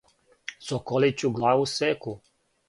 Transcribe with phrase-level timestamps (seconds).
[0.69, 2.17] Соколићу главу секу.